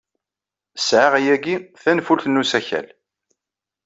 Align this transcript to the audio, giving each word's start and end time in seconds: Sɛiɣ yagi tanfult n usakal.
Sɛiɣ 0.77 1.13
yagi 1.27 1.55
tanfult 1.81 2.25
n 2.27 2.39
usakal. 2.41 2.87